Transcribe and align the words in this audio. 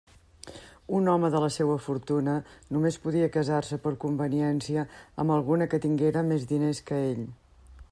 Un 0.99 1.09
home 1.11 1.29
de 1.35 1.41
la 1.43 1.49
seua 1.55 1.75
fortuna 1.87 2.33
només 2.77 2.97
podia 3.03 3.29
casar-se 3.37 3.79
per 3.85 3.93
conveniència 4.07 4.87
amb 5.25 5.37
alguna 5.39 5.71
que 5.75 5.83
tinguera 5.87 6.27
més 6.33 6.49
diners 6.57 6.83
que 6.89 7.01
ell. 7.15 7.25